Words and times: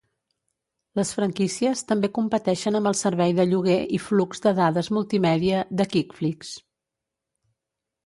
Les 0.99 1.11
franquícies 1.17 1.83
també 1.91 2.09
competeixen 2.15 2.79
amb 2.81 2.91
el 2.93 2.99
servei 3.03 3.37
de 3.41 3.47
lloguer 3.53 3.77
i 3.99 4.03
flux 4.09 4.45
de 4.49 4.57
dades 4.63 4.93
multimèdia 4.99 5.65
de 5.83 5.91
Quickflix. 5.97 6.59